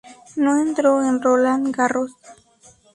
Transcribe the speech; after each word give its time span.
No 0.35 0.59
entró 0.59 1.03
en 1.07 1.21
Roland 1.21 1.69
Garros. 1.77 2.13